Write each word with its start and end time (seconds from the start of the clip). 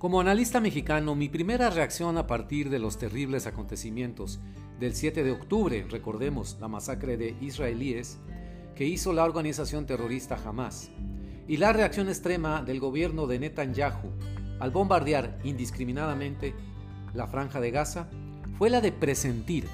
Como 0.00 0.18
analista 0.18 0.60
mexicano, 0.60 1.14
mi 1.14 1.28
primera 1.28 1.68
reacción 1.68 2.16
a 2.16 2.26
partir 2.26 2.70
de 2.70 2.78
los 2.78 2.96
terribles 2.96 3.46
acontecimientos 3.46 4.40
del 4.78 4.94
7 4.94 5.22
de 5.22 5.30
octubre, 5.30 5.86
recordemos 5.90 6.56
la 6.58 6.68
masacre 6.68 7.18
de 7.18 7.36
israelíes 7.42 8.18
que 8.74 8.86
hizo 8.86 9.12
la 9.12 9.24
organización 9.24 9.84
terrorista 9.84 10.38
Hamas, 10.42 10.90
y 11.46 11.58
la 11.58 11.74
reacción 11.74 12.08
extrema 12.08 12.62
del 12.62 12.80
gobierno 12.80 13.26
de 13.26 13.40
Netanyahu 13.40 14.10
al 14.58 14.70
bombardear 14.70 15.38
indiscriminadamente 15.44 16.54
la 17.12 17.26
franja 17.26 17.60
de 17.60 17.70
Gaza, 17.70 18.08
fue 18.56 18.70
la 18.70 18.80
de 18.80 18.92
presentir 18.92 19.68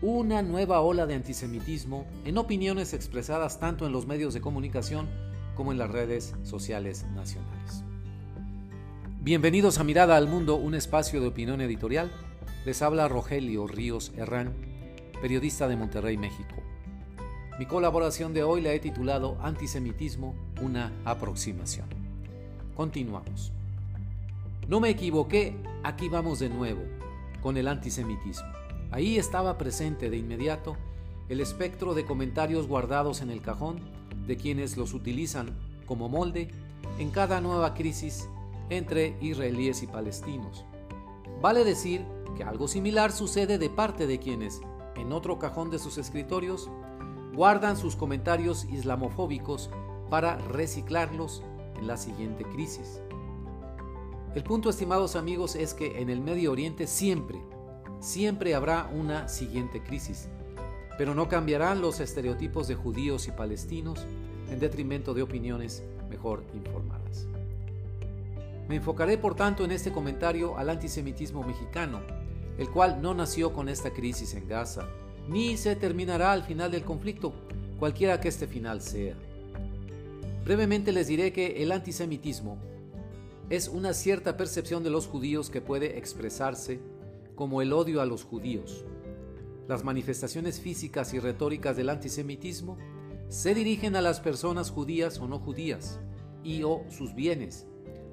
una 0.00 0.40
nueva 0.40 0.80
ola 0.80 1.04
de 1.04 1.16
antisemitismo 1.16 2.06
en 2.24 2.38
opiniones 2.38 2.94
expresadas 2.94 3.60
tanto 3.60 3.84
en 3.86 3.92
los 3.92 4.06
medios 4.06 4.32
de 4.32 4.40
comunicación 4.40 5.06
como 5.54 5.70
en 5.70 5.76
las 5.76 5.90
redes 5.90 6.34
sociales 6.44 7.04
nacionales. 7.14 7.84
Bienvenidos 9.26 9.78
a 9.80 9.82
Mirada 9.82 10.16
al 10.16 10.28
Mundo, 10.28 10.54
un 10.54 10.76
espacio 10.76 11.20
de 11.20 11.26
opinión 11.26 11.60
editorial. 11.60 12.12
Les 12.64 12.80
habla 12.80 13.08
Rogelio 13.08 13.66
Ríos 13.66 14.12
Herrán, 14.16 14.54
periodista 15.20 15.66
de 15.66 15.74
Monterrey, 15.74 16.16
México. 16.16 16.54
Mi 17.58 17.66
colaboración 17.66 18.32
de 18.34 18.44
hoy 18.44 18.60
la 18.60 18.72
he 18.72 18.78
titulado 18.78 19.36
Antisemitismo, 19.42 20.36
una 20.62 20.92
aproximación. 21.04 21.88
Continuamos. 22.76 23.50
No 24.68 24.78
me 24.78 24.90
equivoqué, 24.90 25.56
aquí 25.82 26.08
vamos 26.08 26.38
de 26.38 26.48
nuevo, 26.48 26.84
con 27.42 27.56
el 27.56 27.66
antisemitismo. 27.66 28.46
Ahí 28.92 29.18
estaba 29.18 29.58
presente 29.58 30.08
de 30.08 30.18
inmediato 30.18 30.76
el 31.28 31.40
espectro 31.40 31.94
de 31.94 32.04
comentarios 32.04 32.68
guardados 32.68 33.22
en 33.22 33.30
el 33.30 33.42
cajón 33.42 33.80
de 34.28 34.36
quienes 34.36 34.76
los 34.76 34.94
utilizan 34.94 35.50
como 35.84 36.08
molde 36.08 36.48
en 37.00 37.10
cada 37.10 37.40
nueva 37.40 37.74
crisis 37.74 38.28
entre 38.70 39.16
israelíes 39.20 39.82
y 39.82 39.86
palestinos. 39.86 40.64
Vale 41.40 41.64
decir 41.64 42.04
que 42.36 42.44
algo 42.44 42.68
similar 42.68 43.12
sucede 43.12 43.58
de 43.58 43.70
parte 43.70 44.06
de 44.06 44.18
quienes, 44.18 44.60
en 44.96 45.12
otro 45.12 45.38
cajón 45.38 45.70
de 45.70 45.78
sus 45.78 45.98
escritorios, 45.98 46.70
guardan 47.34 47.76
sus 47.76 47.96
comentarios 47.96 48.64
islamofóbicos 48.64 49.70
para 50.08 50.36
reciclarlos 50.36 51.42
en 51.78 51.86
la 51.86 51.96
siguiente 51.96 52.44
crisis. 52.44 53.00
El 54.34 54.42
punto, 54.42 54.70
estimados 54.70 55.16
amigos, 55.16 55.56
es 55.56 55.74
que 55.74 56.00
en 56.00 56.10
el 56.10 56.20
Medio 56.20 56.52
Oriente 56.52 56.86
siempre, 56.86 57.40
siempre 58.00 58.54
habrá 58.54 58.90
una 58.92 59.28
siguiente 59.28 59.82
crisis, 59.82 60.28
pero 60.98 61.14
no 61.14 61.28
cambiarán 61.28 61.80
los 61.80 62.00
estereotipos 62.00 62.68
de 62.68 62.74
judíos 62.74 63.28
y 63.28 63.32
palestinos 63.32 64.06
en 64.50 64.58
detrimento 64.58 65.14
de 65.14 65.22
opiniones 65.22 65.82
mejor 66.08 66.44
informadas. 66.54 67.26
Me 68.68 68.76
enfocaré 68.76 69.16
por 69.16 69.34
tanto 69.34 69.64
en 69.64 69.70
este 69.70 69.92
comentario 69.92 70.58
al 70.58 70.70
antisemitismo 70.70 71.42
mexicano, 71.44 72.00
el 72.58 72.68
cual 72.70 73.00
no 73.00 73.14
nació 73.14 73.52
con 73.52 73.68
esta 73.68 73.92
crisis 73.92 74.34
en 74.34 74.48
Gaza, 74.48 74.88
ni 75.28 75.56
se 75.56 75.76
terminará 75.76 76.32
al 76.32 76.42
final 76.42 76.70
del 76.70 76.84
conflicto, 76.84 77.32
cualquiera 77.78 78.20
que 78.20 78.28
este 78.28 78.46
final 78.46 78.80
sea. 78.80 79.14
Brevemente 80.44 80.92
les 80.92 81.08
diré 81.08 81.32
que 81.32 81.62
el 81.62 81.72
antisemitismo 81.72 82.58
es 83.50 83.68
una 83.68 83.94
cierta 83.94 84.36
percepción 84.36 84.82
de 84.82 84.90
los 84.90 85.06
judíos 85.06 85.50
que 85.50 85.60
puede 85.60 85.98
expresarse 85.98 86.80
como 87.36 87.62
el 87.62 87.72
odio 87.72 88.00
a 88.00 88.06
los 88.06 88.24
judíos. 88.24 88.84
Las 89.68 89.84
manifestaciones 89.84 90.60
físicas 90.60 91.14
y 91.14 91.20
retóricas 91.20 91.76
del 91.76 91.90
antisemitismo 91.90 92.78
se 93.28 93.54
dirigen 93.54 93.96
a 93.96 94.02
las 94.02 94.20
personas 94.20 94.70
judías 94.70 95.18
o 95.18 95.28
no 95.28 95.38
judías 95.38 96.00
y 96.42 96.62
o 96.62 96.84
sus 96.90 97.14
bienes, 97.14 97.66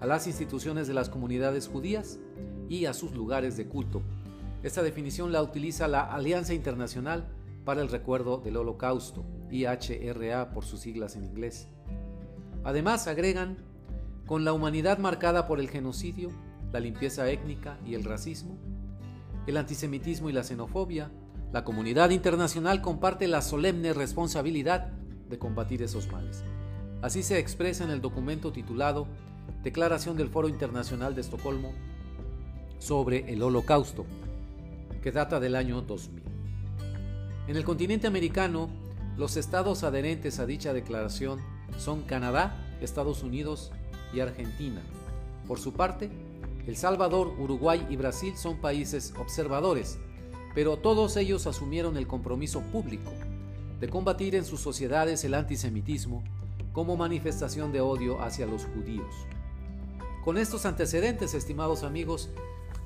a 0.00 0.06
las 0.06 0.26
instituciones 0.26 0.86
de 0.86 0.94
las 0.94 1.08
comunidades 1.08 1.68
judías 1.68 2.18
y 2.68 2.86
a 2.86 2.94
sus 2.94 3.12
lugares 3.12 3.56
de 3.56 3.66
culto. 3.66 4.02
Esta 4.62 4.82
definición 4.82 5.32
la 5.32 5.42
utiliza 5.42 5.88
la 5.88 6.00
Alianza 6.00 6.54
Internacional 6.54 7.28
para 7.64 7.82
el 7.82 7.88
Recuerdo 7.88 8.38
del 8.38 8.56
Holocausto, 8.56 9.24
IHRA 9.50 10.52
por 10.52 10.64
sus 10.64 10.80
siglas 10.80 11.16
en 11.16 11.24
inglés. 11.24 11.68
Además, 12.64 13.06
agregan, 13.06 13.58
con 14.26 14.44
la 14.44 14.52
humanidad 14.52 14.98
marcada 14.98 15.46
por 15.46 15.60
el 15.60 15.70
genocidio, 15.70 16.30
la 16.72 16.80
limpieza 16.80 17.30
étnica 17.30 17.78
y 17.86 17.94
el 17.94 18.04
racismo, 18.04 18.58
el 19.46 19.56
antisemitismo 19.56 20.28
y 20.28 20.32
la 20.32 20.42
xenofobia, 20.42 21.10
la 21.52 21.64
comunidad 21.64 22.10
internacional 22.10 22.82
comparte 22.82 23.28
la 23.28 23.40
solemne 23.40 23.92
responsabilidad 23.92 24.88
de 25.28 25.38
combatir 25.38 25.82
esos 25.82 26.10
males. 26.10 26.42
Así 27.02 27.22
se 27.22 27.38
expresa 27.38 27.84
en 27.84 27.90
el 27.90 28.00
documento 28.00 28.52
titulado 28.52 29.06
Declaración 29.62 30.16
del 30.16 30.28
Foro 30.28 30.48
Internacional 30.48 31.14
de 31.14 31.22
Estocolmo 31.22 31.72
sobre 32.78 33.32
el 33.32 33.42
Holocausto, 33.42 34.06
que 35.02 35.12
data 35.12 35.40
del 35.40 35.56
año 35.56 35.82
2000. 35.82 36.22
En 37.48 37.56
el 37.56 37.64
continente 37.64 38.06
americano, 38.06 38.68
los 39.16 39.36
estados 39.36 39.82
adherentes 39.82 40.38
a 40.38 40.46
dicha 40.46 40.72
declaración 40.72 41.40
son 41.78 42.02
Canadá, 42.02 42.76
Estados 42.80 43.22
Unidos 43.22 43.72
y 44.12 44.20
Argentina. 44.20 44.82
Por 45.46 45.58
su 45.58 45.72
parte, 45.72 46.10
El 46.66 46.76
Salvador, 46.76 47.34
Uruguay 47.38 47.86
y 47.88 47.96
Brasil 47.96 48.36
son 48.36 48.60
países 48.60 49.14
observadores, 49.18 49.98
pero 50.54 50.76
todos 50.76 51.16
ellos 51.16 51.46
asumieron 51.46 51.96
el 51.96 52.06
compromiso 52.06 52.60
público 52.72 53.12
de 53.80 53.88
combatir 53.88 54.34
en 54.34 54.44
sus 54.44 54.60
sociedades 54.60 55.22
el 55.24 55.34
antisemitismo 55.34 56.24
como 56.72 56.96
manifestación 56.96 57.72
de 57.72 57.80
odio 57.80 58.20
hacia 58.22 58.46
los 58.46 58.64
judíos. 58.64 59.14
Con 60.26 60.38
estos 60.38 60.66
antecedentes, 60.66 61.34
estimados 61.34 61.84
amigos, 61.84 62.30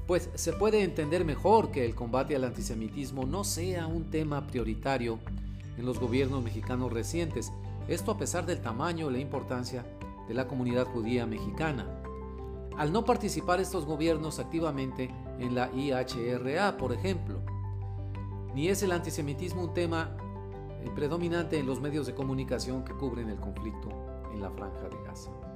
pues 0.07 0.29
se 0.35 0.53
puede 0.53 0.83
entender 0.83 1.25
mejor 1.25 1.71
que 1.71 1.87
el 1.87 1.95
combate 1.95 2.37
al 2.37 2.45
antisemitismo 2.45 3.25
no 3.25 3.45
sea 3.45 3.87
un 3.87 4.11
tema 4.11 4.47
prioritario 4.47 5.19
en 5.79 5.87
los 5.87 5.99
gobiernos 5.99 6.45
mexicanos 6.45 6.93
recientes, 6.93 7.51
esto 7.89 8.11
a 8.11 8.19
pesar 8.19 8.45
del 8.45 8.61
tamaño 8.61 9.09
y 9.09 9.15
la 9.15 9.21
importancia 9.21 9.87
de 10.29 10.35
la 10.35 10.47
comunidad 10.47 10.85
judía 10.89 11.25
mexicana. 11.25 11.87
Al 12.77 12.93
no 12.93 13.07
participar 13.07 13.59
estos 13.59 13.87
gobiernos 13.87 14.39
activamente 14.39 15.11
en 15.39 15.55
la 15.55 15.71
IHRA, 15.73 16.77
por 16.77 16.93
ejemplo, 16.93 17.41
ni 18.55 18.69
es 18.69 18.83
el 18.83 18.93
antisemitismo 18.93 19.63
un 19.63 19.73
tema 19.73 20.15
eh, 20.83 20.91
predominante 20.95 21.59
en 21.59 21.65
los 21.65 21.81
medios 21.81 22.07
de 22.07 22.15
comunicación 22.15 22.85
que 22.85 22.93
cubren 22.93 23.31
el 23.31 23.41
conflicto 23.41 23.89
en 24.31 24.43
la 24.43 24.51
franja 24.51 24.91
de 24.91 25.03
Gaza. 25.07 25.50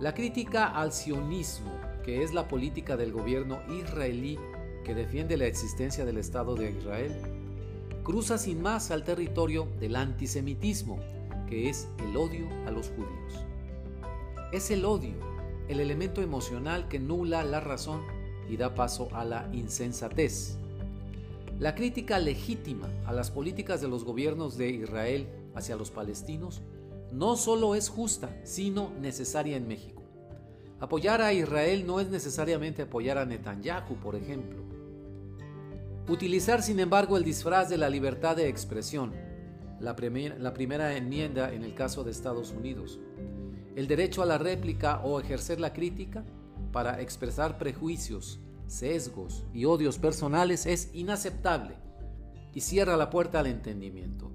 La 0.00 0.14
crítica 0.14 0.66
al 0.66 0.94
sionismo, 0.94 1.78
que 2.02 2.22
es 2.22 2.32
la 2.32 2.48
política 2.48 2.96
del 2.96 3.12
gobierno 3.12 3.60
israelí 3.68 4.38
que 4.82 4.94
defiende 4.94 5.36
la 5.36 5.44
existencia 5.44 6.06
del 6.06 6.16
Estado 6.16 6.54
de 6.54 6.70
Israel, 6.70 7.12
cruza 8.02 8.38
sin 8.38 8.62
más 8.62 8.90
al 8.90 9.04
territorio 9.04 9.68
del 9.78 9.96
antisemitismo, 9.96 10.98
que 11.46 11.68
es 11.68 11.86
el 11.98 12.16
odio 12.16 12.48
a 12.66 12.70
los 12.70 12.88
judíos. 12.88 13.44
Es 14.52 14.70
el 14.70 14.86
odio, 14.86 15.16
el 15.68 15.80
elemento 15.80 16.22
emocional 16.22 16.88
que 16.88 16.98
nula 16.98 17.44
la 17.44 17.60
razón 17.60 18.00
y 18.48 18.56
da 18.56 18.74
paso 18.74 19.10
a 19.12 19.26
la 19.26 19.50
insensatez. 19.52 20.56
La 21.58 21.74
crítica 21.74 22.18
legítima 22.18 22.88
a 23.04 23.12
las 23.12 23.30
políticas 23.30 23.82
de 23.82 23.88
los 23.88 24.04
gobiernos 24.04 24.56
de 24.56 24.70
Israel 24.70 25.28
hacia 25.54 25.76
los 25.76 25.90
palestinos 25.90 26.62
no 27.12 27.36
solo 27.36 27.74
es 27.74 27.88
justa, 27.88 28.40
sino 28.44 28.92
necesaria 29.00 29.56
en 29.56 29.66
México. 29.66 30.02
Apoyar 30.78 31.20
a 31.20 31.32
Israel 31.32 31.86
no 31.86 32.00
es 32.00 32.08
necesariamente 32.08 32.82
apoyar 32.82 33.18
a 33.18 33.26
Netanyahu, 33.26 33.96
por 33.96 34.16
ejemplo. 34.16 34.62
Utilizar, 36.08 36.62
sin 36.62 36.80
embargo, 36.80 37.16
el 37.16 37.24
disfraz 37.24 37.68
de 37.68 37.76
la 37.76 37.90
libertad 37.90 38.36
de 38.36 38.48
expresión, 38.48 39.12
la, 39.78 39.94
la 40.38 40.54
primera 40.54 40.96
enmienda 40.96 41.52
en 41.52 41.64
el 41.64 41.74
caso 41.74 42.02
de 42.02 42.10
Estados 42.10 42.52
Unidos, 42.52 42.98
el 43.76 43.86
derecho 43.86 44.22
a 44.22 44.26
la 44.26 44.38
réplica 44.38 45.00
o 45.04 45.20
ejercer 45.20 45.60
la 45.60 45.72
crítica 45.72 46.24
para 46.72 47.00
expresar 47.00 47.58
prejuicios, 47.58 48.40
sesgos 48.66 49.44
y 49.52 49.64
odios 49.64 49.98
personales 49.98 50.66
es 50.66 50.90
inaceptable 50.94 51.76
y 52.54 52.60
cierra 52.60 52.96
la 52.96 53.10
puerta 53.10 53.40
al 53.40 53.46
entendimiento. 53.46 54.32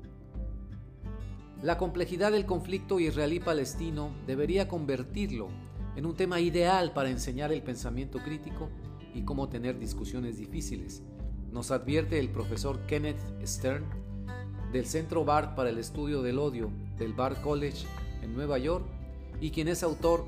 La 1.62 1.78
complejidad 1.78 2.32
del 2.32 2.46
conflicto 2.46 3.00
israelí-palestino 3.00 4.12
debería 4.28 4.68
convertirlo 4.68 5.50
en 5.96 6.06
un 6.06 6.16
tema 6.16 6.40
ideal 6.40 6.94
para 6.94 7.10
enseñar 7.10 7.52
el 7.52 7.64
pensamiento 7.64 8.20
crítico 8.20 8.70
y 9.14 9.24
cómo 9.24 9.48
tener 9.48 9.80
discusiones 9.80 10.38
difíciles, 10.38 11.02
nos 11.56 11.72
advierte 11.72 12.20
el 12.20 12.30
profesor 12.30 12.86
Kenneth 12.86 13.18
Stern 13.46 13.86
del 14.74 14.86
Centro 14.86 15.24
BART 15.24 15.56
para 15.56 15.70
el 15.70 15.78
Estudio 15.78 16.22
del 16.22 16.38
Odio 16.38 16.70
del 16.98 17.14
Bard 17.14 17.42
College 17.42 17.88
en 18.22 18.36
Nueva 18.36 18.58
York 18.58 18.86
y 19.40 19.52
quien 19.52 19.70
es 19.70 19.82
autor 19.82 20.26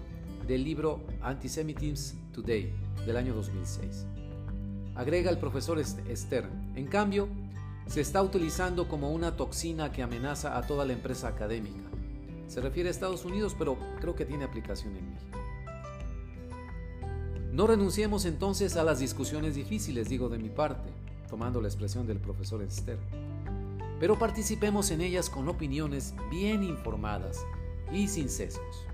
del 0.48 0.64
libro 0.64 1.04
Antisemitism 1.22 2.32
Today 2.32 2.72
del 3.06 3.18
año 3.18 3.36
2006. 3.36 4.06
Agrega 4.96 5.30
el 5.30 5.38
profesor 5.38 5.84
Stern, 5.84 6.72
en 6.78 6.88
cambio, 6.88 7.28
se 7.88 8.02
está 8.02 8.22
utilizando 8.22 8.88
como 8.88 9.12
una 9.12 9.36
toxina 9.36 9.92
que 9.92 10.04
amenaza 10.04 10.58
a 10.58 10.68
toda 10.68 10.86
la 10.86 10.94
empresa 10.94 11.28
académica. 11.30 11.90
Se 12.48 12.62
refiere 12.62 12.90
a 12.90 12.92
Estados 12.92 13.26
Unidos, 13.26 13.56
pero 13.58 13.78
creo 14.00 14.16
que 14.16 14.26
tiene 14.26 14.44
aplicación 14.44 14.96
en 14.96 15.14
México. 15.14 15.40
No 17.52 17.66
renunciemos 17.66 18.26
entonces 18.26 18.76
a 18.76 18.84
las 18.84 19.00
discusiones 19.00 19.56
difíciles, 19.56 20.10
digo 20.10 20.30
de 20.30 20.38
mi 20.38 20.50
parte, 20.50 20.90
tomando 21.30 21.62
la 21.62 21.68
expresión 21.68 22.06
del 22.06 22.20
profesor 22.20 22.62
Esther, 22.62 23.00
pero 24.00 24.20
participemos 24.20 24.92
en 24.92 25.02
ellas 25.02 25.30
con 25.30 25.48
opiniones 25.48 26.14
bien 26.30 26.64
informadas 26.64 27.44
y 27.92 28.08
sin 28.10 28.30
sesgos. 28.30 28.86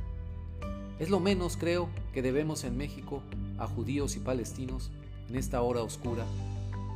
Es 0.99 1.09
lo 1.09 1.19
menos, 1.19 1.57
creo, 1.57 1.89
que 2.13 2.21
debemos 2.21 2.63
en 2.63 2.77
México 2.77 3.21
a 3.57 3.67
judíos 3.67 4.15
y 4.15 4.19
palestinos 4.19 4.91
en 5.27 5.35
esta 5.35 5.61
hora 5.61 5.81
oscura 5.81 6.23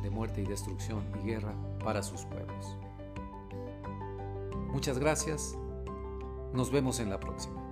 de 0.02 0.10
muerte 0.10 0.42
y 0.42 0.44
destrucción 0.44 1.02
y 1.22 1.26
guerra 1.26 1.54
para 1.84 2.02
sus 2.02 2.24
pueblos. 2.24 2.76
Muchas 4.68 4.98
gracias. 4.98 5.56
Nos 6.52 6.70
vemos 6.70 7.00
en 7.00 7.10
la 7.10 7.20
próxima. 7.20 7.67